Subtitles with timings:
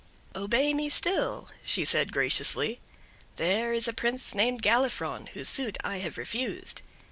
[0.35, 2.79] "Obey me still," she said graciously.
[3.35, 6.81] "There is a prince named Galifron, whose suit I have refused.